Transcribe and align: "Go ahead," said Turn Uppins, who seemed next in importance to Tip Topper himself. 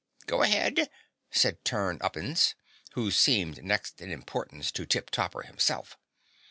"Go 0.25 0.41
ahead," 0.41 0.89
said 1.29 1.63
Turn 1.63 1.99
Uppins, 2.01 2.55
who 2.93 3.11
seemed 3.11 3.63
next 3.63 4.01
in 4.01 4.09
importance 4.11 4.71
to 4.71 4.87
Tip 4.87 5.11
Topper 5.11 5.43
himself. 5.43 5.95